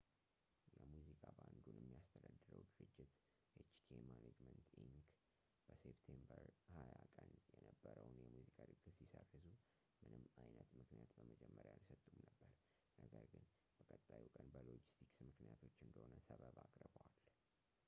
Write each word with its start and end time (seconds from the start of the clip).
የሙዚቃ 0.75 1.23
ባንዱን 1.39 1.75
የሚያስተዳድረው 1.79 2.61
ድርጅት፣ 2.77 3.11
hk 3.63 3.89
management 4.05 4.71
inc.፣ 4.83 5.03
በseptember 5.65 6.39
20 6.79 7.13
ቀን 7.49 7.59
የነበረውን 7.59 8.15
የሙዚቃ 8.21 8.57
ድግስ 8.71 8.87
ሲሰርዙ 8.99 9.43
ምንም 10.05 10.23
አይነት 10.45 10.71
ምክንያት 10.79 11.13
በመጀመሪያ 11.19 11.71
አልሰጡም 11.77 12.17
ነበር፣ 12.29 12.51
ነገር 13.03 13.25
ግን 13.33 13.45
በቀጣዩ 13.77 14.23
ቀን 14.37 14.49
በሎጂስቲክስ 14.55 15.19
ምክንያቶች 15.27 15.77
እንደሆነ 15.89 16.17
ሰበብ 16.29 16.57
አቅርበዋል 16.65 17.13